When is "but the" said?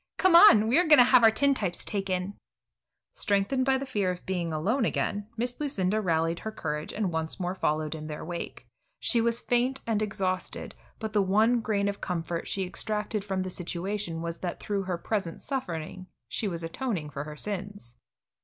10.97-11.21